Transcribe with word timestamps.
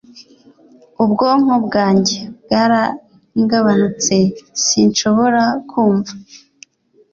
Ubwonko 1.03 1.53
bwanjye 1.65 2.19
bwaragabanutse 2.43 4.15
sinshobora 4.65 5.43
kumva 5.69 6.13